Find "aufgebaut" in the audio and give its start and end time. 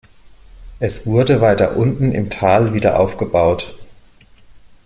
2.99-3.75